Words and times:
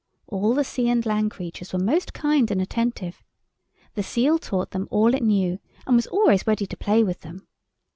All 0.25 0.55
the 0.55 0.63
sea 0.63 0.89
and 0.89 1.05
land 1.05 1.29
creatures 1.29 1.71
were 1.73 1.77
most 1.77 2.11
kind 2.11 2.49
and 2.49 2.59
attentive. 2.59 3.23
The 3.93 4.01
seal 4.01 4.39
taught 4.39 4.71
them 4.71 4.87
all 4.89 5.13
it 5.13 5.21
knew, 5.21 5.59
and 5.85 5.95
was 5.95 6.07
always 6.07 6.47
ready 6.47 6.65
to 6.65 6.75
play 6.75 7.03
with 7.03 7.19
them. 7.19 7.45